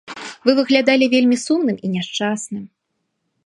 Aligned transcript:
Вы 0.47 0.51
выглядалі 0.59 1.05
вельмі 1.15 1.37
сумным 1.45 1.77
і 1.89 1.95
няшчасным. 1.97 2.63